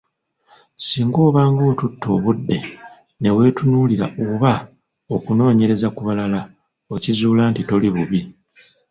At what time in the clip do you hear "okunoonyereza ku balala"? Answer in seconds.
5.15-6.41